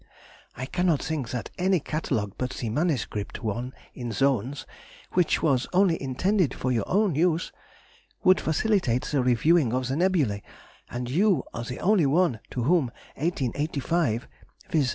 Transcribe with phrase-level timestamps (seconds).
[0.57, 3.05] I cannot think that any catalogue but the MS.
[3.39, 4.65] one in zones
[5.11, 7.51] (which was only intended for your own use)
[8.23, 10.41] would facilitate the reviewing of the Nebulæ,
[10.89, 12.85] and you are the only one to whom
[13.15, 14.27] 1885,
[14.71, 14.89] viz.